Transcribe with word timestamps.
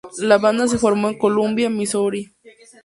La 0.17 0.39
banda 0.39 0.67
se 0.67 0.79
formó 0.79 1.09
en 1.09 1.17
Columbia, 1.19 1.69
Missouri. 1.69 2.33